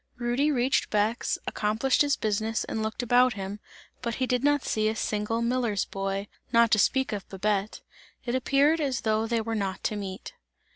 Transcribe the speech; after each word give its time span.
Rudy 0.17 0.49
reached 0.49 0.89
Bex, 0.89 1.37
accomplished 1.45 2.01
his 2.01 2.15
business 2.17 2.63
and 2.63 2.81
looked 2.81 3.03
about 3.03 3.33
him, 3.33 3.59
but 4.01 4.15
he 4.15 4.25
did 4.25 4.43
not 4.43 4.63
see 4.65 4.89
a 4.89 4.95
single 4.95 5.43
miller's 5.43 5.85
boy, 5.85 6.27
not 6.51 6.71
to 6.71 6.79
speak 6.79 7.11
of 7.13 7.29
Babette. 7.29 7.81
It 8.25 8.33
appeared 8.33 8.81
as 8.81 9.01
though 9.01 9.27
they 9.27 9.41
were 9.41 9.53
not 9.53 9.83
to 9.83 9.95
meet. 9.95 10.33